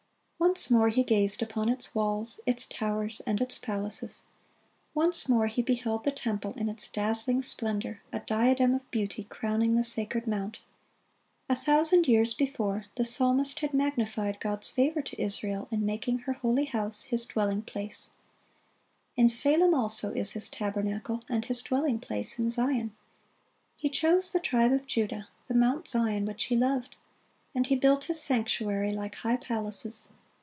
Once 0.43 0.71
more 0.71 0.89
He 0.89 1.03
gazed 1.03 1.43
upon 1.43 1.69
its 1.69 1.93
walls, 1.93 2.39
its 2.47 2.65
towers, 2.65 3.21
and 3.27 3.39
its 3.39 3.59
palaces. 3.59 4.23
Once 4.95 5.29
more 5.29 5.45
He 5.45 5.61
beheld 5.61 6.03
the 6.03 6.11
temple 6.11 6.53
in 6.53 6.67
its 6.67 6.87
dazzling 6.87 7.43
splendor, 7.43 8.01
a 8.11 8.21
diadem 8.21 8.73
of 8.73 8.89
beauty 8.89 9.25
crowning 9.25 9.75
the 9.75 9.83
sacred 9.83 10.25
mount. 10.25 10.57
A 11.47 11.53
thousand 11.53 12.07
years 12.07 12.33
before, 12.33 12.85
the 12.95 13.05
psalmist 13.05 13.59
had 13.59 13.71
magnified 13.71 14.39
God's 14.39 14.71
favor 14.71 15.03
to 15.03 15.21
Israel 15.21 15.67
in 15.69 15.85
making 15.85 16.17
her 16.19 16.33
holy 16.33 16.65
house 16.65 17.03
His 17.03 17.27
dwelling 17.27 17.61
place: 17.61 18.09
"In 19.15 19.29
Salem 19.29 19.75
also 19.75 20.11
is 20.11 20.31
His 20.31 20.49
tabernacle, 20.49 21.21
and 21.29 21.45
His 21.45 21.61
dwelling 21.61 21.99
place 21.99 22.39
in 22.39 22.49
Zion."(23) 22.49 22.91
He 23.75 23.89
"chose 23.91 24.31
the 24.31 24.39
tribe 24.39 24.73
of 24.73 24.87
Judah, 24.87 25.29
the 25.47 25.53
Mount 25.53 25.87
Zion 25.87 26.25
which 26.25 26.45
He 26.45 26.55
loved. 26.55 26.95
And 27.53 27.67
He 27.67 27.75
built 27.75 28.05
His 28.05 28.19
sanctuary 28.19 28.91
like 28.91 29.13
high 29.17 29.37
palaces." 29.37 30.09